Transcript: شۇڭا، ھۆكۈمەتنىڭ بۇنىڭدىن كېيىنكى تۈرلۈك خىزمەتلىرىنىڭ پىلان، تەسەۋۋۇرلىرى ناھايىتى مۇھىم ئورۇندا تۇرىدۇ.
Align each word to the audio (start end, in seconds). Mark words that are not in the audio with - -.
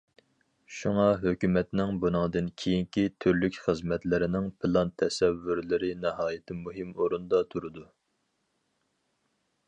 شۇڭا، 0.75 1.03
ھۆكۈمەتنىڭ 1.23 1.99
بۇنىڭدىن 2.05 2.47
كېيىنكى 2.61 3.03
تۈرلۈك 3.25 3.59
خىزمەتلىرىنىڭ 3.65 4.47
پىلان، 4.63 4.91
تەسەۋۋۇرلىرى 5.01 5.91
ناھايىتى 6.07 6.57
مۇھىم 6.65 6.95
ئورۇندا 6.97 7.43
تۇرىدۇ. 7.53 7.85